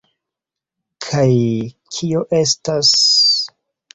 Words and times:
Kaj... 1.07 1.35
kio 1.97 2.23
estas... 2.39 2.91